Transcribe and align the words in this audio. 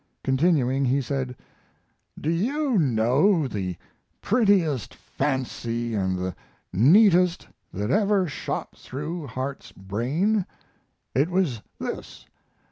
Continuing 0.23 0.83
he 0.83 0.99
said: 0.99 1.35
Do 2.19 2.31
you 2.31 2.79
know 2.79 3.47
the 3.47 3.75
prettiest 4.19 4.95
fancy 4.95 5.93
and 5.93 6.17
the 6.17 6.35
neatest 6.73 7.47
that 7.71 7.91
ever 7.91 8.27
shot 8.27 8.75
through 8.75 9.27
Harte's 9.27 9.71
brain? 9.71 10.47
It 11.13 11.29
was 11.29 11.61
this. 11.77 12.25